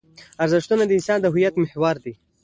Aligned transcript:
ارزښتونه 0.43 0.83
د 0.85 0.91
انسان 0.97 1.17
د 1.21 1.25
هویت 1.31 1.55
محور 1.63 1.95
دي. 2.03 2.13